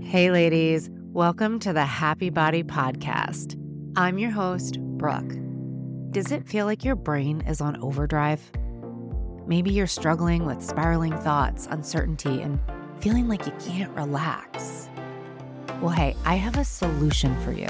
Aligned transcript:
Hey, 0.00 0.30
ladies, 0.30 0.88
welcome 1.12 1.58
to 1.58 1.74
the 1.74 1.84
Happy 1.84 2.30
Body 2.30 2.62
Podcast. 2.62 3.60
I'm 3.94 4.18
your 4.18 4.30
host, 4.30 4.80
Brooke. 4.80 5.34
Does 6.12 6.32
it 6.32 6.48
feel 6.48 6.64
like 6.64 6.82
your 6.82 6.96
brain 6.96 7.42
is 7.42 7.60
on 7.60 7.76
overdrive? 7.82 8.40
Maybe 9.46 9.70
you're 9.70 9.86
struggling 9.86 10.46
with 10.46 10.62
spiraling 10.62 11.14
thoughts, 11.18 11.66
uncertainty, 11.70 12.40
and 12.40 12.58
feeling 13.00 13.28
like 13.28 13.44
you 13.44 13.52
can't 13.60 13.94
relax. 13.94 14.88
Well, 15.82 15.90
hey, 15.90 16.16
I 16.24 16.36
have 16.36 16.56
a 16.56 16.64
solution 16.64 17.38
for 17.42 17.52
you. 17.52 17.68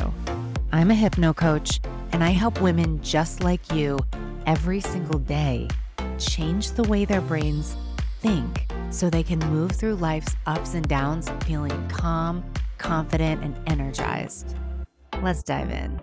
I'm 0.71 0.93
a 0.93 0.95
hypno 0.95 1.33
coach, 1.33 1.81
and 2.13 2.23
I 2.23 2.31
help 2.31 2.61
women 2.61 3.03
just 3.03 3.43
like 3.43 3.73
you 3.73 3.99
every 4.47 4.81
single 4.81 5.19
day 5.19 5.67
change 6.19 6.71
the 6.71 6.85
way 6.85 7.05
their 7.05 7.21
brains 7.21 7.75
think 8.21 8.69
so 8.91 9.11
they 9.11 9.23
can 9.23 9.39
move 9.51 9.73
through 9.73 9.97
life's 9.97 10.35
ups 10.47 10.75
and 10.75 10.89
downs 10.89 11.29
feeling 11.45 11.89
calm, 11.89 12.45
confident, 12.79 13.43
and 13.43 13.57
energized. 13.69 14.55
Let's 15.23 15.43
dive 15.43 15.71
in. 15.71 16.01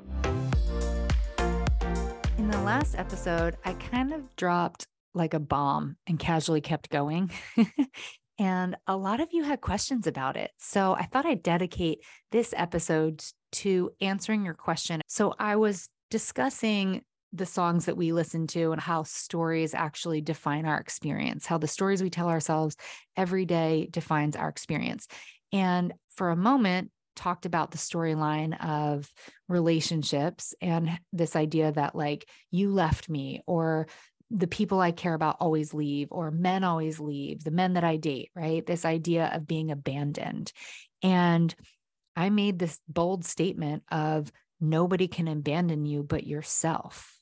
In 2.38 2.50
the 2.50 2.62
last 2.62 2.96
episode, 2.96 3.58
I 3.64 3.74
kind 3.74 4.14
of 4.14 4.36
dropped 4.36 4.88
like 5.14 5.34
a 5.34 5.40
bomb 5.40 5.96
and 6.06 6.20
casually 6.20 6.62
kept 6.62 6.90
going. 6.90 7.32
and 8.38 8.76
a 8.86 8.98
lot 8.98 9.22
of 9.22 9.30
you 9.32 9.44
had 9.44 9.62
questions 9.62 10.06
about 10.06 10.36
it. 10.36 10.52
So 10.58 10.94
I 10.94 11.04
thought 11.04 11.26
I'd 11.26 11.44
dedicate 11.44 12.00
this 12.32 12.54
episode 12.56 13.24
to 13.54 13.92
answering 14.02 14.44
your 14.44 14.54
question. 14.54 15.02
So 15.08 15.34
I 15.40 15.56
was 15.56 15.90
discussing 16.12 17.04
the 17.36 17.46
songs 17.46 17.86
that 17.86 17.98
we 17.98 18.12
listen 18.12 18.48
to 18.48 18.72
and 18.72 18.82
how 18.82 19.04
stories 19.04 19.74
actually 19.74 20.22
define 20.22 20.66
our 20.66 20.80
experience, 20.80 21.46
how 21.46 21.58
the 21.58 21.68
stories 21.68 22.02
we 22.02 22.10
tell 22.10 22.30
ourselves 22.30 22.76
every 23.16 23.46
day 23.46 23.88
defines 23.92 24.36
our 24.36 24.50
experience. 24.50 25.08
And 25.52 25.94
for 26.16 26.30
a 26.30 26.36
moment, 26.36 26.92
talked 27.16 27.46
about 27.46 27.72
the 27.72 27.78
storyline 27.78 28.60
of 28.62 29.12
relationships 29.48 30.54
and 30.62 31.00
this 31.14 31.36
idea 31.36 31.72
that, 31.72 31.96
like, 31.96 32.28
you 32.52 32.72
left 32.72 33.08
me, 33.10 33.42
or 33.48 33.88
the 34.32 34.48
people 34.48 34.82
I 34.82 34.92
care 34.92 35.14
about 35.14 35.38
always 35.40 35.74
leave, 35.74 36.10
or 36.12 36.30
men 36.30 36.64
always 36.64 37.00
leave, 37.00 37.44
the 37.44 37.52
men 37.52 37.74
that 37.74 37.84
I 37.86 37.96
date, 37.96 38.32
right? 38.36 38.66
This 38.66 38.84
idea 38.84 39.32
of 39.34 39.48
being 39.48 39.72
abandoned. 39.72 40.52
And 41.02 41.56
I 42.18 42.30
made 42.30 42.60
this 42.60 42.80
bold 42.88 43.24
statement 43.24 43.84
of 43.92 44.32
nobody 44.60 45.08
can 45.08 45.28
abandon 45.28 45.86
you 45.86 46.04
but 46.04 46.26
yourself 46.26 47.15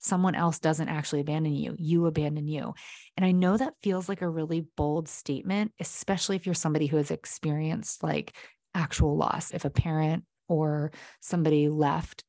someone 0.00 0.34
else 0.34 0.58
doesn't 0.58 0.88
actually 0.88 1.20
abandon 1.20 1.54
you, 1.54 1.76
you 1.78 2.06
abandon 2.06 2.48
you. 2.48 2.74
And 3.16 3.24
I 3.24 3.32
know 3.32 3.56
that 3.56 3.74
feels 3.82 4.08
like 4.08 4.22
a 4.22 4.28
really 4.28 4.66
bold 4.76 5.08
statement, 5.08 5.72
especially 5.78 6.36
if 6.36 6.46
you're 6.46 6.54
somebody 6.54 6.86
who 6.86 6.96
has 6.96 7.10
experienced 7.10 8.02
like 8.02 8.34
actual 8.74 9.16
loss. 9.16 9.52
If 9.52 9.64
a 9.64 9.70
parent 9.70 10.24
or 10.48 10.90
somebody 11.20 11.68
left 11.68 12.24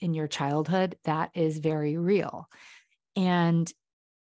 in 0.00 0.14
your 0.14 0.28
childhood, 0.28 0.96
that 1.04 1.30
is 1.34 1.58
very 1.58 1.96
real. 1.96 2.48
And 3.16 3.70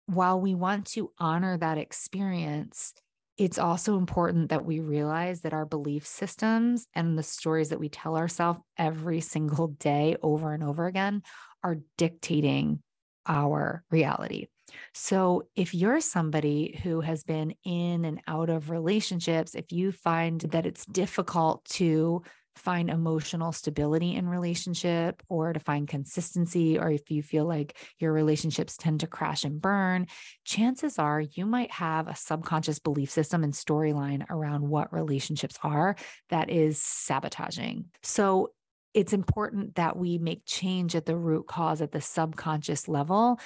while 0.08 0.40
we 0.40 0.56
want 0.56 0.86
to 0.88 1.12
honor 1.20 1.58
that 1.58 1.78
experience, 1.78 2.94
it's 3.38 3.60
also 3.60 3.98
important 3.98 4.50
that 4.50 4.66
we 4.66 4.80
realize 4.80 5.42
that 5.42 5.54
our 5.54 5.66
belief 5.66 6.08
systems 6.08 6.88
and 6.96 7.18
the 7.18 7.24
stories 7.24 7.70
that 7.70 7.80
we 7.80 7.90
tell 7.90 8.16
ourselves 8.16 8.62
every 8.78 9.20
single 9.20 9.68
day 9.68 10.16
over 10.22 10.54
and 10.54 10.64
over 10.64 10.86
again 10.86 11.22
are 11.66 11.78
dictating 11.98 12.80
our 13.26 13.84
reality. 13.90 14.46
So, 14.94 15.48
if 15.56 15.74
you're 15.74 16.00
somebody 16.00 16.80
who 16.84 17.02
has 17.02 17.24
been 17.24 17.56
in 17.64 18.06
and 18.06 18.22
out 18.28 18.50
of 18.50 18.70
relationships, 18.70 19.56
if 19.56 19.72
you 19.72 19.92
find 19.92 20.42
that 20.42 20.66
it's 20.66 20.86
difficult 20.86 21.66
to 21.72 22.22
find 22.56 22.90
emotional 22.90 23.52
stability 23.52 24.16
in 24.16 24.30
relationship 24.30 25.22
or 25.28 25.54
to 25.54 25.60
find 25.60 25.88
consistency 25.88 26.80
or 26.80 26.90
if 26.90 27.12
you 27.12 27.22
feel 27.22 27.46
like 27.46 27.78
your 28.00 28.14
relationships 28.14 28.78
tend 28.78 29.02
to 29.02 29.08
crash 29.08 29.44
and 29.44 29.62
burn 29.62 30.08
chances 30.46 30.98
are 30.98 31.20
you 31.20 31.46
might 31.46 31.70
have 31.70 32.08
a 32.08 32.16
subconscious 32.16 32.80
belief 32.80 33.12
system 33.12 33.44
and 33.44 33.52
storyline 33.52 34.24
around 34.30 34.66
what 34.66 34.94
relationships 34.94 35.58
are 35.64 35.98
that 36.30 36.50
is 36.50 36.82
sabotaging 36.82 37.84
so 38.04 38.50
it's 38.96 39.14
important 39.14 39.76
that 39.76 39.98
we 39.98 40.18
make 40.18 40.46
change 40.46 40.96
at 40.96 41.06
the 41.06 41.18
root 41.18 41.48
cause 41.48 41.82
at 41.82 41.92
the 41.92 42.00
subconscious 42.02 42.88
level 42.88 43.40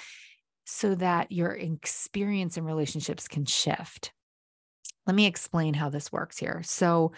so 0.64 0.94
that 0.94 1.32
your 1.32 1.50
experience 1.50 2.56
in 2.56 2.64
relationships 2.64 3.26
can 3.26 3.44
shift. 3.44 4.12
Let 5.06 5.16
me 5.16 5.26
explain 5.26 5.74
how 5.74 5.90
this 5.90 6.12
works 6.12 6.38
here. 6.38 6.62
So, 6.64 7.12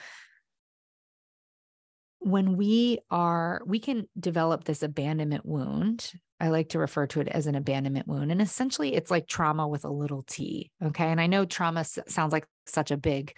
when 2.21 2.57
we 2.57 3.01
are, 3.11 3.63
we 3.67 3.81
can 3.81 4.09
develop 4.19 4.63
this 4.63 4.85
abandonment 4.85 5.45
wound. 5.45 6.13
I 6.39 6.49
like 6.49 6.71
to 6.71 6.79
refer 6.79 7.09
to 7.09 7.21
it 7.21 7.27
as 7.27 7.49
an 7.49 7.57
abandonment 7.57 8.07
wound. 8.07 8.31
And 8.31 8.41
essentially, 8.41 8.95
it's 8.95 9.11
like 9.11 9.27
trauma 9.27 9.67
with 9.67 9.85
a 9.85 9.91
little 9.91 10.23
t. 10.23 10.71
Okay. 10.83 11.07
And 11.07 11.21
I 11.21 11.27
know 11.27 11.45
trauma 11.45 11.85
sounds 11.85 12.33
like 12.33 12.47
such 12.67 12.93
a 12.93 12.97
big 12.97 13.37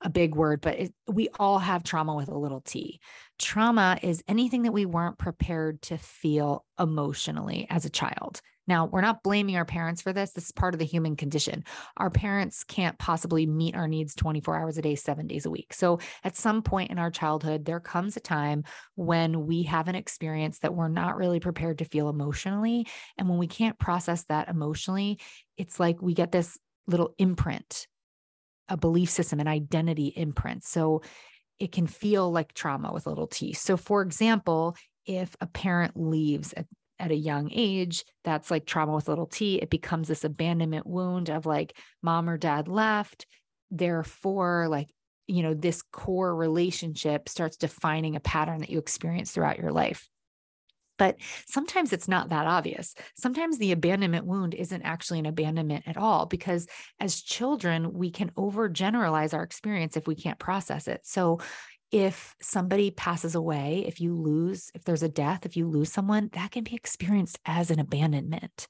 a 0.00 0.10
big 0.10 0.34
word, 0.34 0.60
but 0.60 0.78
it, 0.78 0.94
we 1.06 1.28
all 1.38 1.58
have 1.58 1.82
trauma 1.82 2.14
with 2.14 2.28
a 2.28 2.38
little 2.38 2.60
t. 2.60 3.00
Trauma 3.38 3.98
is 4.02 4.22
anything 4.28 4.62
that 4.62 4.72
we 4.72 4.86
weren't 4.86 5.18
prepared 5.18 5.82
to 5.82 5.98
feel 5.98 6.64
emotionally 6.78 7.66
as 7.70 7.84
a 7.84 7.90
child. 7.90 8.40
Now, 8.68 8.84
we're 8.84 9.00
not 9.00 9.22
blaming 9.22 9.56
our 9.56 9.64
parents 9.64 10.02
for 10.02 10.12
this. 10.12 10.32
This 10.32 10.44
is 10.44 10.52
part 10.52 10.74
of 10.74 10.78
the 10.78 10.84
human 10.84 11.16
condition. 11.16 11.64
Our 11.96 12.10
parents 12.10 12.64
can't 12.64 12.98
possibly 12.98 13.46
meet 13.46 13.74
our 13.74 13.88
needs 13.88 14.14
24 14.14 14.56
hours 14.56 14.76
a 14.76 14.82
day, 14.82 14.94
seven 14.94 15.26
days 15.26 15.46
a 15.46 15.50
week. 15.50 15.72
So, 15.72 16.00
at 16.22 16.36
some 16.36 16.62
point 16.62 16.90
in 16.90 16.98
our 16.98 17.10
childhood, 17.10 17.64
there 17.64 17.80
comes 17.80 18.16
a 18.16 18.20
time 18.20 18.64
when 18.94 19.46
we 19.46 19.62
have 19.64 19.88
an 19.88 19.94
experience 19.94 20.58
that 20.58 20.74
we're 20.74 20.88
not 20.88 21.16
really 21.16 21.40
prepared 21.40 21.78
to 21.78 21.86
feel 21.86 22.10
emotionally. 22.10 22.86
And 23.16 23.28
when 23.28 23.38
we 23.38 23.46
can't 23.46 23.78
process 23.78 24.24
that 24.24 24.48
emotionally, 24.48 25.18
it's 25.56 25.80
like 25.80 26.02
we 26.02 26.12
get 26.12 26.30
this 26.30 26.58
little 26.86 27.14
imprint 27.18 27.86
a 28.68 28.76
belief 28.76 29.10
system, 29.10 29.40
an 29.40 29.48
identity 29.48 30.12
imprint. 30.16 30.64
So 30.64 31.02
it 31.58 31.72
can 31.72 31.86
feel 31.86 32.30
like 32.30 32.52
trauma 32.52 32.92
with 32.92 33.06
a 33.06 33.08
little 33.08 33.26
t. 33.26 33.52
So, 33.52 33.76
for 33.76 34.02
example, 34.02 34.76
if 35.06 35.34
a 35.40 35.46
parent 35.46 35.96
leaves 35.96 36.52
at, 36.52 36.66
at 36.98 37.10
a 37.10 37.16
young 37.16 37.50
age, 37.52 38.04
that's 38.24 38.50
like 38.50 38.66
trauma 38.66 38.94
with 38.94 39.08
a 39.08 39.10
little 39.10 39.26
t. 39.26 39.56
It 39.56 39.70
becomes 39.70 40.08
this 40.08 40.24
abandonment 40.24 40.86
wound 40.86 41.30
of 41.30 41.46
like 41.46 41.76
mom 42.02 42.28
or 42.28 42.36
dad 42.36 42.68
left. 42.68 43.26
Therefore, 43.70 44.68
like, 44.68 44.88
you 45.26 45.42
know, 45.42 45.54
this 45.54 45.82
core 45.92 46.34
relationship 46.34 47.28
starts 47.28 47.56
defining 47.56 48.16
a 48.16 48.20
pattern 48.20 48.60
that 48.60 48.70
you 48.70 48.78
experience 48.78 49.30
throughout 49.30 49.58
your 49.58 49.72
life. 49.72 50.08
But 50.98 51.16
sometimes 51.46 51.92
it's 51.92 52.08
not 52.08 52.28
that 52.28 52.46
obvious. 52.46 52.94
Sometimes 53.16 53.58
the 53.58 53.72
abandonment 53.72 54.26
wound 54.26 54.54
isn't 54.54 54.82
actually 54.82 55.20
an 55.20 55.26
abandonment 55.26 55.84
at 55.86 55.96
all, 55.96 56.26
because 56.26 56.66
as 57.00 57.22
children, 57.22 57.92
we 57.94 58.10
can 58.10 58.30
overgeneralize 58.32 59.32
our 59.32 59.42
experience 59.42 59.96
if 59.96 60.06
we 60.06 60.14
can't 60.14 60.38
process 60.38 60.88
it. 60.88 61.00
So, 61.04 61.40
if 61.90 62.36
somebody 62.42 62.90
passes 62.90 63.34
away, 63.34 63.84
if 63.86 63.98
you 63.98 64.14
lose, 64.14 64.70
if 64.74 64.84
there's 64.84 65.02
a 65.02 65.08
death, 65.08 65.46
if 65.46 65.56
you 65.56 65.66
lose 65.66 65.90
someone, 65.90 66.28
that 66.34 66.50
can 66.50 66.62
be 66.62 66.74
experienced 66.74 67.38
as 67.46 67.70
an 67.70 67.80
abandonment. 67.80 68.68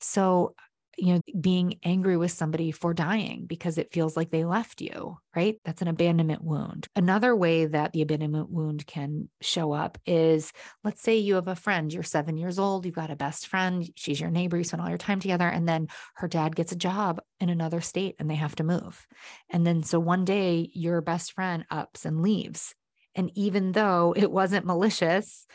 So, 0.00 0.54
you 0.98 1.14
know, 1.14 1.20
being 1.40 1.78
angry 1.84 2.16
with 2.16 2.32
somebody 2.32 2.72
for 2.72 2.92
dying 2.92 3.46
because 3.46 3.78
it 3.78 3.92
feels 3.92 4.16
like 4.16 4.30
they 4.30 4.44
left 4.44 4.80
you, 4.80 5.16
right? 5.34 5.60
That's 5.64 5.80
an 5.80 5.88
abandonment 5.88 6.42
wound. 6.42 6.88
Another 6.96 7.36
way 7.36 7.66
that 7.66 7.92
the 7.92 8.02
abandonment 8.02 8.50
wound 8.50 8.86
can 8.86 9.28
show 9.40 9.72
up 9.72 9.96
is 10.06 10.52
let's 10.82 11.00
say 11.00 11.16
you 11.16 11.36
have 11.36 11.48
a 11.48 11.54
friend, 11.54 11.92
you're 11.92 12.02
seven 12.02 12.36
years 12.36 12.58
old, 12.58 12.84
you've 12.84 12.94
got 12.94 13.10
a 13.10 13.16
best 13.16 13.46
friend, 13.46 13.88
she's 13.94 14.20
your 14.20 14.30
neighbor, 14.30 14.56
you 14.56 14.64
spend 14.64 14.82
all 14.82 14.88
your 14.88 14.98
time 14.98 15.20
together, 15.20 15.48
and 15.48 15.68
then 15.68 15.86
her 16.16 16.26
dad 16.26 16.56
gets 16.56 16.72
a 16.72 16.76
job 16.76 17.20
in 17.38 17.48
another 17.48 17.80
state 17.80 18.16
and 18.18 18.28
they 18.28 18.34
have 18.34 18.56
to 18.56 18.64
move. 18.64 19.06
And 19.50 19.66
then 19.66 19.84
so 19.84 20.00
one 20.00 20.24
day 20.24 20.68
your 20.74 21.00
best 21.00 21.32
friend 21.32 21.64
ups 21.70 22.04
and 22.04 22.22
leaves. 22.22 22.74
And 23.14 23.30
even 23.34 23.72
though 23.72 24.14
it 24.16 24.30
wasn't 24.30 24.66
malicious, 24.66 25.46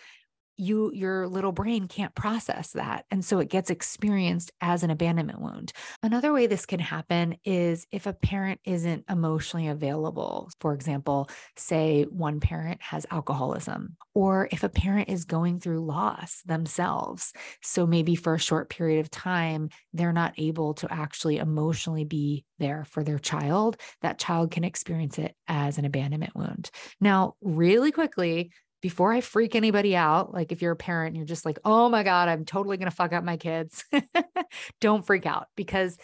you 0.57 0.91
your 0.93 1.27
little 1.27 1.51
brain 1.51 1.87
can't 1.87 2.13
process 2.15 2.71
that 2.71 3.05
and 3.11 3.23
so 3.23 3.39
it 3.39 3.49
gets 3.49 3.69
experienced 3.69 4.51
as 4.61 4.83
an 4.83 4.91
abandonment 4.91 5.41
wound. 5.41 5.73
Another 6.01 6.31
way 6.33 6.47
this 6.47 6.65
can 6.65 6.79
happen 6.79 7.35
is 7.43 7.87
if 7.91 8.05
a 8.05 8.13
parent 8.13 8.59
isn't 8.65 9.05
emotionally 9.09 9.67
available 9.67 10.49
for 10.59 10.73
example 10.73 11.29
say 11.57 12.03
one 12.03 12.39
parent 12.39 12.81
has 12.81 13.05
alcoholism 13.11 13.95
or 14.13 14.47
if 14.51 14.63
a 14.63 14.69
parent 14.69 15.09
is 15.09 15.25
going 15.25 15.59
through 15.59 15.85
loss 15.85 16.41
themselves. 16.45 17.33
So 17.61 17.85
maybe 17.87 18.15
for 18.15 18.35
a 18.35 18.39
short 18.39 18.69
period 18.69 18.99
of 18.99 19.09
time 19.09 19.69
they're 19.93 20.13
not 20.13 20.33
able 20.37 20.73
to 20.75 20.91
actually 20.91 21.37
emotionally 21.37 22.05
be 22.05 22.45
there 22.59 22.85
for 22.85 23.03
their 23.03 23.19
child 23.19 23.77
that 24.01 24.19
child 24.19 24.51
can 24.51 24.63
experience 24.63 25.17
it 25.17 25.35
as 25.47 25.77
an 25.77 25.85
abandonment 25.85 26.35
wound. 26.35 26.69
Now 27.01 27.35
really 27.41 27.91
quickly 27.91 28.51
before 28.83 29.13
I 29.13 29.21
freak 29.21 29.55
anybody 29.55 29.95
out, 29.95 30.33
like 30.33 30.51
if 30.51 30.61
you're 30.61 30.73
a 30.73 30.75
parent 30.75 31.11
and 31.11 31.15
you're 31.15 31.25
just 31.25 31.45
like, 31.45 31.57
oh 31.63 31.87
my 31.87 32.03
God, 32.03 32.27
I'm 32.27 32.43
totally 32.43 32.75
going 32.75 32.89
to 32.89 32.95
fuck 32.95 33.13
up 33.13 33.23
my 33.23 33.37
kids, 33.37 33.85
don't 34.81 35.05
freak 35.05 35.25
out 35.25 35.47
because 35.55 35.97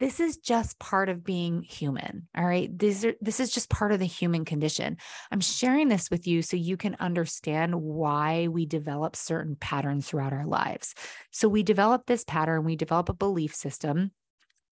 this 0.00 0.20
is 0.20 0.36
just 0.36 0.78
part 0.78 1.08
of 1.08 1.24
being 1.24 1.62
human. 1.62 2.28
All 2.36 2.44
right. 2.44 2.68
These 2.78 3.06
are, 3.06 3.14
this 3.22 3.40
is 3.40 3.50
just 3.50 3.70
part 3.70 3.92
of 3.92 4.00
the 4.00 4.04
human 4.04 4.44
condition. 4.44 4.98
I'm 5.32 5.40
sharing 5.40 5.88
this 5.88 6.10
with 6.10 6.26
you 6.26 6.42
so 6.42 6.58
you 6.58 6.76
can 6.76 6.94
understand 7.00 7.74
why 7.74 8.48
we 8.48 8.66
develop 8.66 9.16
certain 9.16 9.56
patterns 9.56 10.06
throughout 10.06 10.34
our 10.34 10.44
lives. 10.44 10.94
So 11.30 11.48
we 11.48 11.62
develop 11.62 12.04
this 12.04 12.22
pattern, 12.22 12.64
we 12.64 12.76
develop 12.76 13.08
a 13.08 13.14
belief 13.14 13.54
system. 13.54 14.10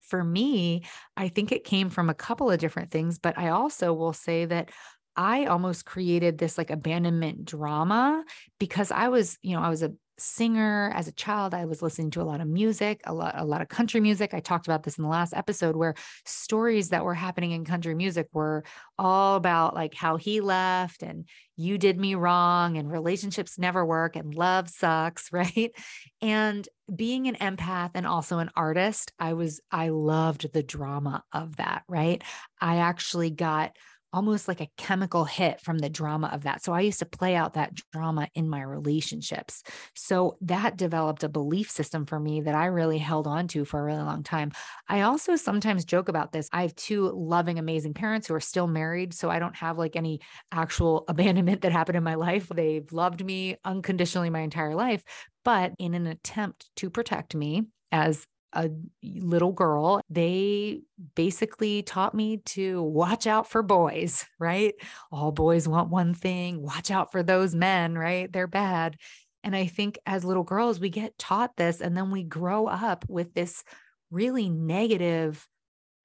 For 0.02 0.22
me, 0.22 0.82
I 1.16 1.28
think 1.28 1.50
it 1.50 1.64
came 1.64 1.88
from 1.88 2.10
a 2.10 2.14
couple 2.14 2.50
of 2.50 2.60
different 2.60 2.90
things, 2.90 3.18
but 3.18 3.38
I 3.38 3.48
also 3.48 3.94
will 3.94 4.12
say 4.12 4.44
that 4.44 4.70
I 5.16 5.46
almost 5.46 5.84
created 5.84 6.38
this 6.38 6.58
like 6.58 6.70
abandonment 6.70 7.44
drama 7.44 8.24
because 8.58 8.90
I 8.90 9.08
was, 9.08 9.38
you 9.42 9.54
know, 9.54 9.62
I 9.62 9.68
was 9.68 9.82
a 9.82 9.92
singer 10.16 10.92
as 10.94 11.08
a 11.08 11.12
child 11.12 11.54
i 11.54 11.64
was 11.64 11.82
listening 11.82 12.10
to 12.10 12.22
a 12.22 12.24
lot 12.24 12.40
of 12.40 12.46
music 12.46 13.00
a 13.04 13.12
lot 13.12 13.34
a 13.36 13.44
lot 13.44 13.60
of 13.60 13.68
country 13.68 14.00
music. 14.00 14.32
I 14.32 14.40
talked 14.40 14.66
about 14.66 14.84
this 14.84 14.96
in 14.96 15.02
the 15.02 15.10
last 15.10 15.34
episode 15.34 15.74
where 15.74 15.94
stories 16.24 16.90
that 16.90 17.04
were 17.04 17.14
happening 17.14 17.50
in 17.50 17.64
country 17.64 17.94
music 17.94 18.28
were 18.32 18.64
all 18.98 19.36
about 19.36 19.74
like 19.74 19.94
how 19.94 20.16
he 20.16 20.40
left 20.40 21.02
and 21.02 21.28
you 21.56 21.78
did 21.78 21.98
me 21.98 22.14
wrong 22.14 22.76
and 22.76 22.90
relationships 22.90 23.58
never 23.58 23.84
work 23.84 24.14
and 24.16 24.34
love 24.34 24.68
sucks 24.68 25.28
right? 25.32 25.72
And 26.20 26.68
being 26.94 27.26
an 27.26 27.36
empath 27.36 27.90
and 27.94 28.06
also 28.06 28.38
an 28.38 28.50
artist 28.54 29.12
i 29.18 29.32
was 29.32 29.60
i 29.70 29.88
loved 29.88 30.52
the 30.52 30.62
drama 30.62 31.24
of 31.32 31.56
that 31.56 31.82
right? 31.88 32.22
I 32.60 32.76
actually 32.76 33.30
got 33.30 33.76
almost 34.14 34.46
like 34.46 34.60
a 34.60 34.70
chemical 34.78 35.24
hit 35.24 35.60
from 35.60 35.78
the 35.78 35.88
drama 35.88 36.30
of 36.32 36.44
that. 36.44 36.62
So 36.62 36.72
I 36.72 36.82
used 36.82 37.00
to 37.00 37.04
play 37.04 37.34
out 37.34 37.54
that 37.54 37.74
drama 37.92 38.28
in 38.34 38.48
my 38.48 38.62
relationships. 38.62 39.64
So 39.94 40.36
that 40.40 40.76
developed 40.76 41.24
a 41.24 41.28
belief 41.28 41.68
system 41.68 42.06
for 42.06 42.20
me 42.20 42.40
that 42.42 42.54
I 42.54 42.66
really 42.66 42.98
held 42.98 43.26
on 43.26 43.48
to 43.48 43.64
for 43.64 43.80
a 43.80 43.82
really 43.82 44.02
long 44.02 44.22
time. 44.22 44.52
I 44.88 45.00
also 45.00 45.34
sometimes 45.34 45.84
joke 45.84 46.08
about 46.08 46.30
this. 46.30 46.48
I 46.52 46.62
have 46.62 46.76
two 46.76 47.10
loving, 47.10 47.58
amazing 47.58 47.94
parents 47.94 48.28
who 48.28 48.34
are 48.34 48.40
still 48.40 48.68
married. 48.68 49.12
So 49.12 49.30
I 49.30 49.40
don't 49.40 49.56
have 49.56 49.78
like 49.78 49.96
any 49.96 50.20
actual 50.52 51.04
abandonment 51.08 51.62
that 51.62 51.72
happened 51.72 51.96
in 51.96 52.04
my 52.04 52.14
life. 52.14 52.48
They've 52.54 52.90
loved 52.92 53.24
me 53.24 53.56
unconditionally 53.64 54.30
my 54.30 54.40
entire 54.40 54.76
life. 54.76 55.02
But 55.44 55.72
in 55.78 55.94
an 55.94 56.06
attempt 56.06 56.70
to 56.76 56.88
protect 56.88 57.34
me, 57.34 57.64
as 57.90 58.26
a 58.54 58.70
little 59.02 59.52
girl, 59.52 60.00
they 60.08 60.80
basically 61.14 61.82
taught 61.82 62.14
me 62.14 62.38
to 62.38 62.82
watch 62.82 63.26
out 63.26 63.48
for 63.48 63.62
boys, 63.62 64.24
right? 64.38 64.74
All 65.12 65.32
boys 65.32 65.68
want 65.68 65.90
one 65.90 66.14
thing, 66.14 66.62
watch 66.62 66.90
out 66.90 67.12
for 67.12 67.22
those 67.22 67.54
men, 67.54 67.96
right? 67.96 68.32
They're 68.32 68.46
bad. 68.46 68.96
And 69.42 69.54
I 69.54 69.66
think 69.66 69.98
as 70.06 70.24
little 70.24 70.42
girls, 70.42 70.80
we 70.80 70.88
get 70.88 71.18
taught 71.18 71.56
this 71.56 71.80
and 71.80 71.96
then 71.96 72.10
we 72.10 72.22
grow 72.22 72.66
up 72.66 73.04
with 73.08 73.34
this 73.34 73.62
really 74.10 74.48
negative 74.48 75.46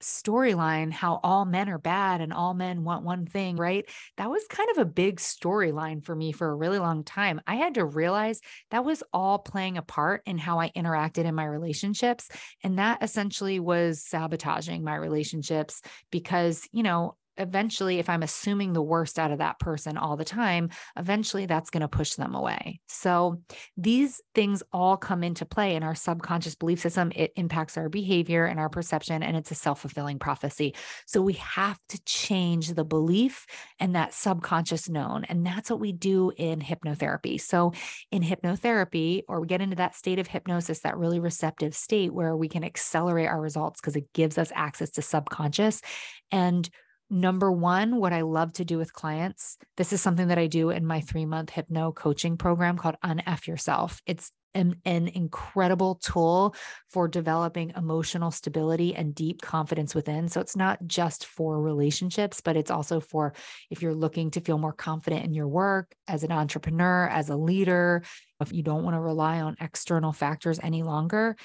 storyline 0.00 0.92
how 0.92 1.20
all 1.22 1.44
men 1.44 1.68
are 1.68 1.78
bad 1.78 2.20
and 2.20 2.32
all 2.32 2.54
men 2.54 2.84
want 2.84 3.04
one 3.04 3.26
thing, 3.26 3.56
right? 3.56 3.88
That 4.16 4.30
was 4.30 4.44
kind 4.48 4.68
of 4.70 4.78
a 4.78 4.84
big 4.84 5.16
storyline 5.16 6.04
for 6.04 6.14
me 6.14 6.32
for 6.32 6.50
a 6.50 6.54
really 6.54 6.78
long 6.78 7.04
time. 7.04 7.40
I 7.46 7.56
had 7.56 7.74
to 7.74 7.84
realize 7.84 8.40
that 8.70 8.84
was 8.84 9.02
all 9.12 9.38
playing 9.38 9.78
a 9.78 9.82
part 9.82 10.22
in 10.26 10.38
how 10.38 10.58
I 10.58 10.70
interacted 10.70 11.24
in 11.24 11.34
my 11.34 11.44
relationships. 11.44 12.28
And 12.64 12.78
that 12.78 13.02
essentially 13.02 13.60
was 13.60 14.02
sabotaging 14.02 14.84
my 14.84 14.96
relationships 14.96 15.82
because, 16.10 16.68
you 16.72 16.82
know, 16.82 17.16
eventually, 17.40 17.98
if 17.98 18.08
I'm 18.08 18.22
assuming 18.22 18.72
the 18.72 18.82
worst 18.82 19.18
out 19.18 19.32
of 19.32 19.38
that 19.38 19.58
person 19.58 19.96
all 19.96 20.16
the 20.16 20.24
time, 20.24 20.70
eventually 20.96 21.46
that's 21.46 21.70
going 21.70 21.80
to 21.80 21.88
push 21.88 22.14
them 22.14 22.34
away. 22.34 22.80
So 22.86 23.42
these 23.76 24.20
things 24.34 24.62
all 24.72 24.96
come 24.96 25.24
into 25.24 25.46
play 25.46 25.74
in 25.74 25.82
our 25.82 25.94
subconscious 25.94 26.54
belief 26.54 26.80
system. 26.80 27.10
It 27.14 27.32
impacts 27.36 27.76
our 27.76 27.88
behavior 27.88 28.44
and 28.44 28.60
our 28.60 28.68
perception, 28.68 29.22
and 29.22 29.36
it's 29.36 29.50
a 29.50 29.54
self 29.54 29.80
fulfilling 29.80 30.18
prophecy. 30.18 30.74
So 31.06 31.22
we 31.22 31.32
have 31.34 31.78
to 31.88 32.00
change 32.04 32.74
the 32.74 32.84
belief 32.84 33.46
and 33.78 33.94
that 33.94 34.12
subconscious 34.12 34.88
known. 34.88 35.24
And 35.24 35.44
that's 35.44 35.70
what 35.70 35.80
we 35.80 35.92
do 35.92 36.32
in 36.36 36.60
hypnotherapy. 36.60 37.40
So 37.40 37.72
in 38.10 38.22
hypnotherapy, 38.22 39.22
or 39.28 39.40
we 39.40 39.46
get 39.46 39.62
into 39.62 39.76
that 39.76 39.94
state 39.94 40.18
of 40.18 40.26
hypnosis, 40.26 40.80
that 40.80 40.98
really 40.98 41.20
receptive 41.20 41.74
state 41.74 42.12
where 42.12 42.36
we 42.36 42.48
can 42.48 42.64
accelerate 42.64 43.28
our 43.28 43.40
results 43.40 43.80
because 43.80 43.96
it 43.96 44.12
gives 44.12 44.36
us 44.36 44.52
access 44.54 44.90
to 44.90 45.02
subconscious. 45.02 45.80
And 46.30 46.68
Number 47.12 47.50
one, 47.50 47.96
what 47.96 48.12
I 48.12 48.20
love 48.20 48.52
to 48.54 48.64
do 48.64 48.78
with 48.78 48.92
clients, 48.92 49.58
this 49.76 49.92
is 49.92 50.00
something 50.00 50.28
that 50.28 50.38
I 50.38 50.46
do 50.46 50.70
in 50.70 50.86
my 50.86 51.00
three 51.00 51.26
month 51.26 51.50
hypno 51.50 51.90
coaching 51.90 52.36
program 52.36 52.76
called 52.76 52.94
Unf 53.04 53.48
Yourself. 53.48 54.00
It's 54.06 54.30
an, 54.54 54.76
an, 54.84 55.08
incredible 55.08 55.96
tool 55.96 56.54
for 56.88 57.08
developing 57.08 57.72
emotional 57.76 58.30
stability 58.30 58.94
and 58.94 59.14
deep 59.14 59.42
confidence 59.42 59.94
within. 59.94 60.28
So 60.28 60.40
it's 60.40 60.56
not 60.56 60.78
just 60.86 61.26
for 61.26 61.60
relationships, 61.60 62.40
but 62.40 62.56
it's 62.56 62.70
also 62.70 63.00
for 63.00 63.32
if 63.70 63.82
you're 63.82 63.94
looking 63.94 64.30
to 64.32 64.40
feel 64.40 64.58
more 64.58 64.72
confident 64.72 65.24
in 65.24 65.34
your 65.34 65.48
work 65.48 65.94
as 66.08 66.24
an 66.24 66.32
entrepreneur, 66.32 67.06
as 67.08 67.28
a 67.28 67.36
leader, 67.36 68.02
if 68.40 68.52
you 68.52 68.62
don't 68.62 68.82
want 68.82 68.94
to 68.94 69.00
rely 69.00 69.40
on 69.40 69.56
external 69.60 70.12
factors 70.12 70.58
any 70.62 70.82
longer, 70.82 71.36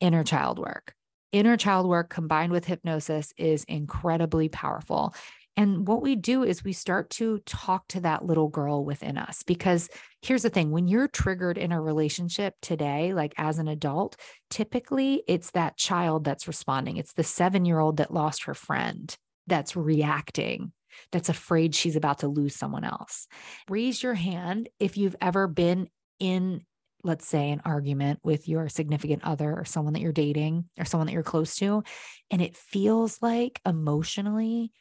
inner 0.00 0.22
child 0.22 0.58
work 0.58 0.94
inner 1.32 1.56
child 1.56 1.88
work 1.88 2.10
combined 2.10 2.52
with 2.52 2.64
hypnosis 2.64 3.32
is 3.36 3.64
incredibly 3.64 4.48
powerful. 4.48 5.14
And 5.56 5.86
what 5.86 6.00
we 6.00 6.16
do 6.16 6.42
is 6.42 6.64
we 6.64 6.72
start 6.72 7.10
to 7.10 7.38
talk 7.40 7.86
to 7.88 8.00
that 8.00 8.24
little 8.24 8.48
girl 8.48 8.84
within 8.84 9.18
us. 9.18 9.42
Because 9.42 9.90
here's 10.22 10.42
the 10.42 10.48
thing 10.48 10.70
when 10.70 10.88
you're 10.88 11.08
triggered 11.08 11.58
in 11.58 11.72
a 11.72 11.80
relationship 11.80 12.54
today, 12.62 13.12
like 13.12 13.34
as 13.36 13.58
an 13.58 13.68
adult, 13.68 14.16
typically 14.48 15.22
it's 15.26 15.50
that 15.50 15.76
child 15.76 16.24
that's 16.24 16.48
responding. 16.48 16.96
It's 16.96 17.12
the 17.12 17.24
seven 17.24 17.64
year 17.64 17.78
old 17.78 17.98
that 17.98 18.14
lost 18.14 18.44
her 18.44 18.54
friend 18.54 19.14
that's 19.46 19.76
reacting, 19.76 20.72
that's 21.12 21.28
afraid 21.28 21.74
she's 21.74 21.96
about 21.96 22.20
to 22.20 22.28
lose 22.28 22.54
someone 22.54 22.84
else. 22.84 23.26
Raise 23.68 24.02
your 24.02 24.14
hand 24.14 24.68
if 24.78 24.96
you've 24.96 25.16
ever 25.20 25.46
been 25.46 25.88
in 26.18 26.62
let's 27.02 27.26
say 27.26 27.50
an 27.50 27.62
argument 27.64 28.20
with 28.22 28.48
your 28.48 28.68
significant 28.68 29.24
other 29.24 29.52
or 29.52 29.64
someone 29.64 29.94
that 29.94 30.00
you're 30.00 30.12
dating 30.12 30.64
or 30.78 30.84
someone 30.84 31.06
that 31.06 31.12
you're 31.12 31.22
close 31.22 31.56
to 31.56 31.82
and 32.30 32.42
it 32.42 32.56
feels 32.56 33.20
like 33.22 33.60
emotionally 33.66 34.72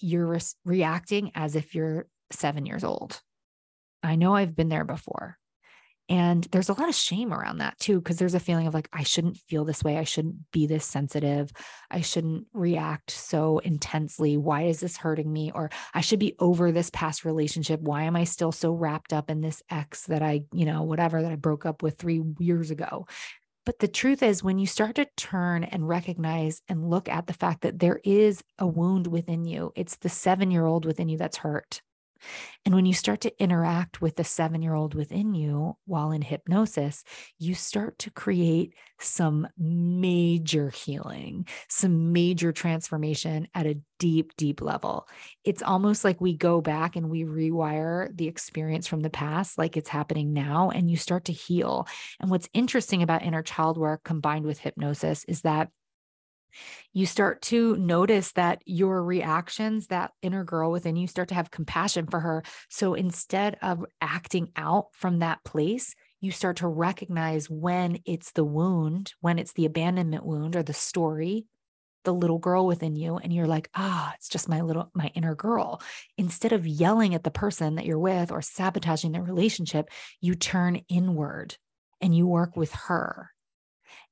you're 0.00 0.26
re- 0.26 0.40
reacting 0.64 1.30
as 1.34 1.56
if 1.56 1.74
you're 1.74 2.06
7 2.30 2.66
years 2.66 2.84
old. 2.84 3.20
I 4.02 4.16
know 4.16 4.34
i've 4.34 4.54
been 4.54 4.68
there 4.68 4.84
before 4.84 5.38
and 6.08 6.44
there's 6.52 6.70
a 6.70 6.72
lot 6.72 6.88
of 6.88 6.94
shame 6.94 7.34
around 7.34 7.58
that 7.58 7.78
too, 7.78 8.00
because 8.00 8.16
there's 8.16 8.34
a 8.34 8.40
feeling 8.40 8.66
of 8.66 8.74
like, 8.74 8.88
I 8.92 9.02
shouldn't 9.02 9.36
feel 9.36 9.64
this 9.64 9.84
way. 9.84 9.98
I 9.98 10.04
shouldn't 10.04 10.50
be 10.52 10.66
this 10.66 10.86
sensitive. 10.86 11.52
I 11.90 12.00
shouldn't 12.00 12.46
react 12.54 13.10
so 13.10 13.58
intensely. 13.58 14.36
Why 14.38 14.62
is 14.62 14.80
this 14.80 14.96
hurting 14.96 15.30
me? 15.30 15.52
Or 15.54 15.70
I 15.92 16.00
should 16.00 16.18
be 16.18 16.34
over 16.38 16.72
this 16.72 16.90
past 16.90 17.26
relationship. 17.26 17.80
Why 17.80 18.04
am 18.04 18.16
I 18.16 18.24
still 18.24 18.52
so 18.52 18.72
wrapped 18.72 19.12
up 19.12 19.28
in 19.28 19.42
this 19.42 19.62
ex 19.70 20.06
that 20.06 20.22
I, 20.22 20.44
you 20.52 20.64
know, 20.64 20.82
whatever 20.82 21.20
that 21.20 21.32
I 21.32 21.36
broke 21.36 21.66
up 21.66 21.82
with 21.82 21.98
three 21.98 22.22
years 22.38 22.70
ago? 22.70 23.06
But 23.66 23.80
the 23.80 23.88
truth 23.88 24.22
is, 24.22 24.42
when 24.42 24.58
you 24.58 24.66
start 24.66 24.94
to 24.94 25.06
turn 25.18 25.62
and 25.62 25.86
recognize 25.86 26.62
and 26.70 26.88
look 26.88 27.06
at 27.06 27.26
the 27.26 27.34
fact 27.34 27.60
that 27.60 27.78
there 27.78 28.00
is 28.02 28.42
a 28.58 28.66
wound 28.66 29.06
within 29.06 29.44
you, 29.44 29.72
it's 29.76 29.96
the 29.96 30.08
seven 30.08 30.50
year 30.50 30.64
old 30.64 30.86
within 30.86 31.10
you 31.10 31.18
that's 31.18 31.36
hurt. 31.36 31.82
And 32.64 32.74
when 32.74 32.86
you 32.86 32.92
start 32.92 33.20
to 33.22 33.42
interact 33.42 34.00
with 34.00 34.16
the 34.16 34.24
seven 34.24 34.62
year 34.62 34.74
old 34.74 34.94
within 34.94 35.34
you 35.34 35.76
while 35.86 36.10
in 36.10 36.22
hypnosis, 36.22 37.04
you 37.38 37.54
start 37.54 37.98
to 38.00 38.10
create 38.10 38.74
some 39.00 39.48
major 39.56 40.70
healing, 40.70 41.46
some 41.68 42.12
major 42.12 42.52
transformation 42.52 43.48
at 43.54 43.66
a 43.66 43.80
deep, 43.98 44.36
deep 44.36 44.60
level. 44.60 45.08
It's 45.44 45.62
almost 45.62 46.04
like 46.04 46.20
we 46.20 46.36
go 46.36 46.60
back 46.60 46.96
and 46.96 47.08
we 47.08 47.24
rewire 47.24 48.16
the 48.16 48.28
experience 48.28 48.86
from 48.86 49.00
the 49.00 49.10
past, 49.10 49.58
like 49.58 49.76
it's 49.76 49.88
happening 49.88 50.32
now, 50.32 50.70
and 50.70 50.90
you 50.90 50.96
start 50.96 51.24
to 51.26 51.32
heal. 51.32 51.86
And 52.20 52.30
what's 52.30 52.48
interesting 52.52 53.02
about 53.02 53.22
inner 53.22 53.42
child 53.42 53.78
work 53.78 54.04
combined 54.04 54.44
with 54.44 54.58
hypnosis 54.58 55.24
is 55.24 55.42
that 55.42 55.68
you 56.92 57.06
start 57.06 57.42
to 57.42 57.76
notice 57.76 58.32
that 58.32 58.62
your 58.64 59.02
reactions, 59.02 59.88
that 59.88 60.12
inner 60.22 60.44
girl 60.44 60.70
within 60.70 60.96
you, 60.96 61.06
start 61.06 61.28
to 61.28 61.34
have 61.34 61.50
compassion 61.50 62.06
for 62.06 62.20
her. 62.20 62.42
So 62.68 62.94
instead 62.94 63.58
of 63.62 63.84
acting 64.00 64.50
out 64.56 64.86
from 64.92 65.20
that 65.20 65.44
place, 65.44 65.94
you 66.20 66.32
start 66.32 66.56
to 66.58 66.68
recognize 66.68 67.48
when 67.48 68.00
it's 68.04 68.32
the 68.32 68.44
wound, 68.44 69.14
when 69.20 69.38
it's 69.38 69.52
the 69.52 69.66
abandonment 69.66 70.24
wound 70.24 70.56
or 70.56 70.62
the 70.62 70.72
story, 70.72 71.46
the 72.04 72.12
little 72.12 72.38
girl 72.38 72.66
within 72.66 72.96
you. 72.96 73.18
And 73.18 73.32
you're 73.32 73.46
like, 73.46 73.68
ah, 73.74 74.10
oh, 74.10 74.14
it's 74.16 74.28
just 74.28 74.48
my 74.48 74.62
little, 74.62 74.90
my 74.94 75.10
inner 75.14 75.34
girl. 75.34 75.80
Instead 76.16 76.52
of 76.52 76.66
yelling 76.66 77.14
at 77.14 77.22
the 77.22 77.30
person 77.30 77.76
that 77.76 77.86
you're 77.86 77.98
with 77.98 78.32
or 78.32 78.42
sabotaging 78.42 79.12
the 79.12 79.22
relationship, 79.22 79.90
you 80.20 80.34
turn 80.34 80.82
inward 80.88 81.56
and 82.00 82.14
you 82.14 82.26
work 82.26 82.56
with 82.56 82.72
her. 82.72 83.30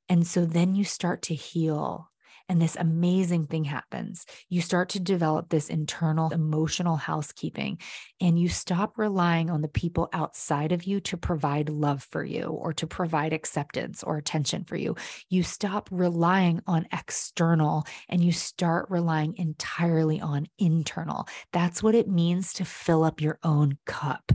And 0.08 0.26
so 0.26 0.44
then 0.44 0.74
you 0.74 0.84
start 0.84 1.22
to 1.22 1.34
heal 1.34 2.08
And 2.48 2.62
this 2.62 2.76
amazing 2.76 3.46
thing 3.46 3.64
happens. 3.64 4.24
You 4.48 4.60
start 4.60 4.90
to 4.90 5.00
develop 5.00 5.48
this 5.48 5.68
internal 5.68 6.30
emotional 6.30 6.96
housekeeping, 6.96 7.78
and 8.20 8.38
you 8.38 8.48
stop 8.48 8.98
relying 8.98 9.50
on 9.50 9.62
the 9.62 9.68
people 9.68 10.08
outside 10.12 10.70
of 10.70 10.84
you 10.84 11.00
to 11.00 11.16
provide 11.16 11.68
love 11.68 12.04
for 12.04 12.24
you 12.24 12.44
or 12.44 12.72
to 12.74 12.86
provide 12.86 13.32
acceptance 13.32 14.04
or 14.04 14.16
attention 14.16 14.64
for 14.64 14.76
you. 14.76 14.94
You 15.28 15.42
stop 15.42 15.88
relying 15.90 16.60
on 16.66 16.86
external 16.92 17.84
and 18.08 18.22
you 18.22 18.32
start 18.32 18.86
relying 18.90 19.36
entirely 19.36 20.20
on 20.20 20.46
internal. 20.58 21.26
That's 21.52 21.82
what 21.82 21.94
it 21.96 22.08
means 22.08 22.52
to 22.54 22.64
fill 22.64 23.02
up 23.02 23.20
your 23.20 23.38
own 23.42 23.78
cup 23.86 24.32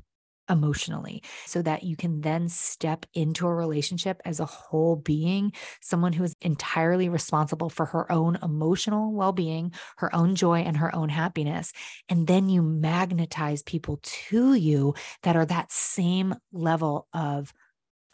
emotionally 0.52 1.24
so 1.46 1.62
that 1.62 1.84
you 1.84 1.96
can 1.96 2.22
then 2.22 2.50
step 2.50 3.06
into 3.14 3.48
a 3.48 3.56
relationship 3.56 4.22
as 4.26 4.40
a 4.40 4.46
whole 4.46 4.98
being, 4.98 5.54
someone 5.82 6.14
who 6.14 6.24
is 6.24 6.36
entirely 6.42 7.10
responsible 7.10 7.70
for 7.70 7.86
her 7.88 8.12
own 8.12 8.38
emotional 8.44 9.14
well 9.14 9.32
being, 9.32 9.72
her 9.98 10.14
own 10.16 10.36
joy, 10.36 10.60
and 10.60 10.78
her 10.78 10.94
own 10.94 11.10
happiness. 11.10 11.72
And 12.10 12.28
then 12.28 12.50
you 12.50 12.62
magnetize 12.62 13.64
people 13.64 14.00
to 14.04 14.54
you 14.54 14.94
that 15.24 15.36
are 15.36 15.46
that 15.46 15.72
same 15.72 16.36
level 16.52 17.08
of 17.14 17.54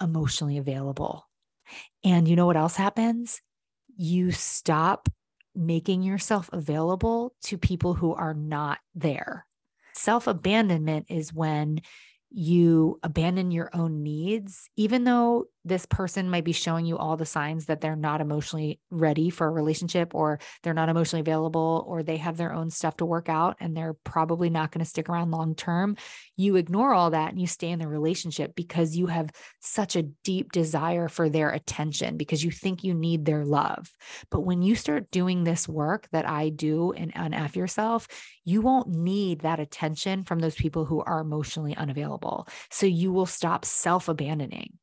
emotionally 0.01 0.57
available. 0.57 1.27
And 2.03 2.27
you 2.27 2.35
know 2.35 2.45
what 2.45 2.57
else 2.57 2.75
happens? 2.75 3.41
You 3.97 4.31
stop 4.31 5.09
making 5.55 6.03
yourself 6.03 6.49
available 6.53 7.33
to 7.41 7.57
people 7.57 7.95
who 7.95 8.13
are 8.13 8.35
not 8.35 8.77
there. 8.93 9.45
Self 9.93 10.27
abandonment 10.27 11.07
is 11.09 11.33
when 11.33 11.81
you 12.31 12.99
abandon 13.03 13.51
your 13.51 13.69
own 13.73 14.03
needs, 14.03 14.69
even 14.75 15.03
though 15.03 15.45
this 15.67 15.85
person 15.85 16.29
might 16.29 16.43
be 16.43 16.51
showing 16.51 16.85
you 16.85 16.97
all 16.97 17.17
the 17.17 17.25
signs 17.25 17.65
that 17.65 17.81
they're 17.81 17.95
not 17.95 18.21
emotionally 18.21 18.79
ready 18.89 19.29
for 19.29 19.47
a 19.47 19.51
relationship 19.51 20.15
or 20.15 20.39
they're 20.63 20.73
not 20.73 20.89
emotionally 20.89 21.21
available 21.21 21.85
or 21.87 22.03
they 22.03 22.17
have 22.17 22.37
their 22.37 22.53
own 22.53 22.69
stuff 22.69 22.97
to 22.97 23.05
work 23.05 23.29
out 23.29 23.57
and 23.59 23.75
they're 23.75 23.95
probably 24.03 24.49
not 24.49 24.71
going 24.71 24.83
to 24.83 24.89
stick 24.89 25.09
around 25.09 25.31
long 25.31 25.55
term. 25.55 25.95
You 26.35 26.55
ignore 26.55 26.93
all 26.93 27.11
that 27.11 27.31
and 27.31 27.41
you 27.41 27.47
stay 27.47 27.69
in 27.69 27.79
the 27.79 27.87
relationship 27.87 28.55
because 28.55 28.95
you 28.95 29.07
have 29.07 29.29
such 29.59 29.95
a 29.95 30.03
deep 30.23 30.51
desire 30.51 31.07
for 31.07 31.29
their 31.29 31.49
attention 31.49 32.17
because 32.17 32.43
you 32.43 32.51
think 32.51 32.83
you 32.83 32.93
need 32.93 33.25
their 33.25 33.45
love. 33.45 33.89
But 34.31 34.41
when 34.41 34.61
you 34.61 34.75
start 34.75 35.11
doing 35.11 35.43
this 35.43 35.67
work 35.67 36.07
that 36.11 36.27
I 36.27 36.49
do 36.49 36.93
and 36.93 37.13
unf 37.13 37.55
yourself, 37.55 38.07
you 38.45 38.61
won't 38.61 38.89
need 38.89 39.41
that 39.41 39.59
attention 39.59 40.23
from 40.23 40.39
those 40.39 40.55
people 40.55 40.85
who 40.85 41.01
are 41.01 41.19
emotionally 41.19 41.75
unavailable. 41.75 42.47
So 42.71 42.85
you 42.85 43.11
will 43.11 43.25
stop 43.25 43.65
self 43.65 44.07
abandoning 44.07 44.73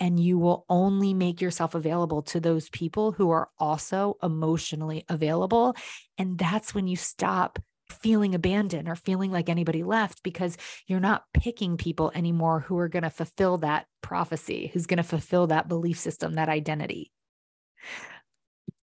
and 0.00 0.18
you 0.20 0.38
will 0.38 0.64
only 0.68 1.14
make 1.14 1.40
yourself 1.40 1.74
available 1.74 2.22
to 2.22 2.40
those 2.40 2.68
people 2.70 3.12
who 3.12 3.30
are 3.30 3.50
also 3.58 4.16
emotionally 4.22 5.04
available. 5.08 5.76
And 6.16 6.38
that's 6.38 6.74
when 6.74 6.86
you 6.86 6.96
stop 6.96 7.58
feeling 7.90 8.34
abandoned 8.34 8.88
or 8.88 8.94
feeling 8.94 9.30
like 9.30 9.48
anybody 9.48 9.82
left 9.82 10.22
because 10.22 10.56
you're 10.86 11.00
not 11.00 11.24
picking 11.32 11.76
people 11.76 12.12
anymore 12.14 12.60
who 12.60 12.76
are 12.78 12.88
going 12.88 13.02
to 13.02 13.10
fulfill 13.10 13.58
that 13.58 13.86
prophecy, 14.02 14.70
who's 14.72 14.86
going 14.86 14.98
to 14.98 15.02
fulfill 15.02 15.48
that 15.48 15.68
belief 15.68 15.98
system, 15.98 16.34
that 16.34 16.48
identity 16.48 17.10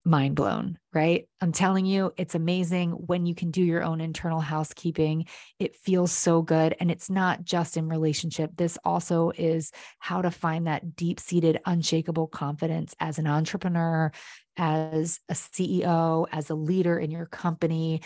mind 0.05 0.35
blown, 0.35 0.77
right? 0.93 1.27
I'm 1.39 1.51
telling 1.51 1.85
you, 1.85 2.13
it's 2.17 2.35
amazing 2.35 2.91
when 2.91 3.25
you 3.25 3.33
can 3.35 3.51
do 3.51 3.63
your 3.63 3.83
own 3.83 4.01
internal 4.01 4.41
housekeeping. 4.41 5.25
It 5.59 5.75
feels 5.75 6.11
so 6.11 6.41
good. 6.41 6.75
And 6.79 6.91
it's 6.91 7.09
not 7.09 7.43
just 7.43 7.77
in 7.77 7.87
relationship. 7.87 8.51
This 8.55 8.77
also 8.83 9.31
is 9.37 9.71
how 9.99 10.21
to 10.21 10.31
find 10.31 10.67
that 10.67 10.95
deep 10.95 11.19
seated, 11.19 11.59
unshakable 11.65 12.27
confidence 12.27 12.93
as 12.99 13.17
an 13.17 13.27
entrepreneur, 13.27 14.11
as 14.57 15.19
a 15.29 15.33
CEO, 15.33 16.27
as 16.31 16.49
a 16.49 16.55
leader 16.55 16.97
in 16.99 17.09
your 17.09 17.25
company. 17.25 18.01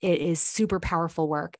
It 0.00 0.20
is 0.20 0.40
super 0.40 0.80
powerful 0.80 1.28
work. 1.28 1.56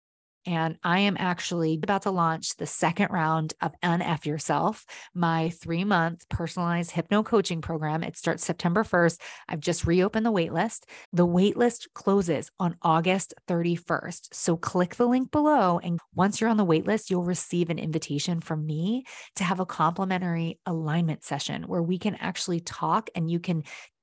And 0.46 0.76
I 0.82 1.00
am 1.00 1.16
actually 1.18 1.78
about 1.82 2.02
to 2.02 2.11
launch 2.11 2.56
the 2.56 2.66
second 2.66 3.11
round 3.11 3.54
of 3.61 3.72
Unf 3.82 4.26
Yourself, 4.26 4.84
my 5.14 5.50
three 5.50 5.84
month 5.84 6.28
personalized 6.28 6.90
hypno 6.90 7.22
coaching 7.22 7.61
program. 7.61 8.02
It 8.02 8.16
starts 8.16 8.44
September 8.44 8.82
1st. 8.82 9.20
I've 9.49 9.61
just 9.61 9.87
reopened 9.87 10.26
the 10.26 10.32
waitlist. 10.32 10.80
The 11.12 11.26
waitlist 11.26 11.87
closes 11.94 12.50
on 12.58 12.76
August 12.82 13.34
31st. 13.49 14.28
So 14.32 14.56
click 14.56 14.96
the 14.96 15.06
link 15.06 15.30
below. 15.30 15.78
And 15.78 16.00
once 16.14 16.40
you're 16.40 16.50
on 16.50 16.56
the 16.56 16.66
waitlist, 16.66 17.11
you'll 17.11 17.25
receive 17.25 17.70
an 17.70 17.78
invitation 17.78 18.40
from 18.40 18.66
me 18.66 19.04
to 19.37 19.44
have 19.44 19.61
a 19.61 19.66
complimentary 19.66 20.58
alignment 20.66 21.25
session 21.25 21.64
where 21.64 21.82
we 21.82 21.99
can 21.99 22.16
actually 22.16 22.61
talk 22.61 23.11
and 23.14 23.30
you 23.30 23.38
can 23.38 23.62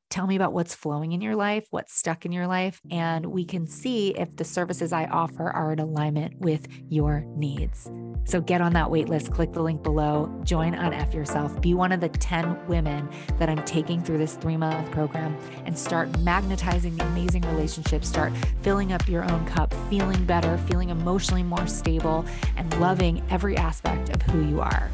Tell 0.10 0.26
me 0.26 0.36
about 0.36 0.54
what's 0.54 0.74
flowing 0.74 1.12
in 1.12 1.22
your 1.22 1.36
life, 1.36 1.68
what's 1.70 1.94
stuck 1.94 2.26
in 2.26 2.32
your 2.32 2.48
life, 2.48 2.82
and 2.90 3.28
we 3.28 3.46
can 3.46 3.68
see 3.68 4.10
if 4.18 4.36
the 4.36 4.44
services 4.44 4.92
I 4.92 5.06
offer 5.06 5.52
are 5.52 5.72
in 5.72 5.78
alignment 5.78 6.40
with 6.40 6.68
your 6.90 7.24
needs. 7.36 7.92
So 8.26 8.42
get 8.42 8.60
on 8.60 8.74
that 8.74 8.90
wait 8.90 9.08
list, 9.08 9.32
click 9.32 9.54
the 9.54 9.62
link 9.62 9.84
below, 9.84 10.28
join 10.44 10.74
Unf 10.74 11.14
Yourself, 11.14 11.62
be 11.62 11.76
one 11.76 11.92
of 11.92 12.02
the 12.02 12.10
10 12.10 12.68
women 12.68 13.08
that 13.38 13.50
I'm 13.50 13.64
taking 13.66 14.02
through 14.02 14.18
this 14.18 14.34
three 14.34 14.58
month 14.58 14.90
program, 14.90 15.38
and 15.66 15.78
start 15.78 16.18
magnetizing 16.22 16.98
the 16.98 17.06
amazing 17.06 17.44
relationships, 17.44 18.08
start 18.08 18.34
filling 18.64 18.92
up 18.92 19.08
your 19.08 19.32
own 19.32 19.46
cup, 19.46 19.72
feeling 19.92 20.26
better, 20.26 20.58
feeling 20.58 20.90
emotionally 20.90 21.44
more 21.44 21.68
stable, 21.68 22.26
and 22.58 22.80
loving 22.80 23.24
every 23.30 23.56
aspect 23.58 24.10
of 24.10 24.24
who 24.24 24.44
you 24.44 24.60
are. 24.60 24.90